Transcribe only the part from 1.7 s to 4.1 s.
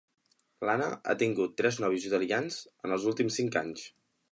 nòvios italians en els últims cinc anys.